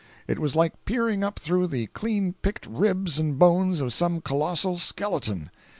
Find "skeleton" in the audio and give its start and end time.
4.79-5.51